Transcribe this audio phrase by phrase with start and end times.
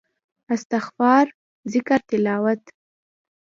[0.55, 1.25] استغفار
[1.73, 2.63] ذکر تلاوت